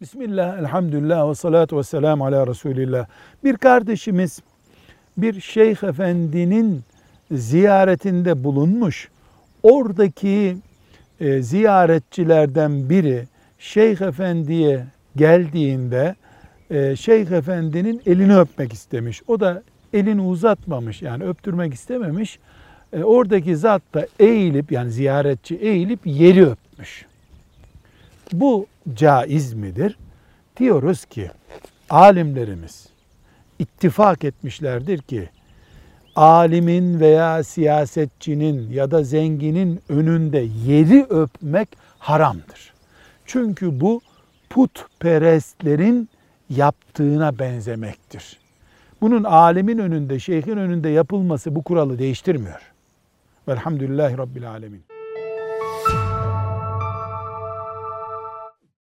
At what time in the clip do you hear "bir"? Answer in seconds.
3.44-3.56, 5.16-5.40